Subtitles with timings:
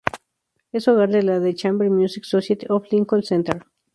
[0.71, 3.67] Es hogar de la The Chamber Music Society of Lincoln Center.